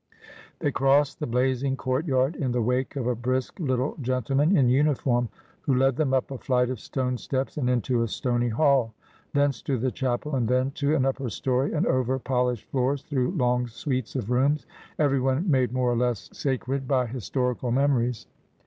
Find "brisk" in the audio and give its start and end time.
3.15-3.59